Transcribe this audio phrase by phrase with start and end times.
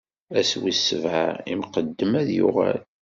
[0.39, 2.79] Ass wis sebɛa, lmuqeddem ad yuɣal.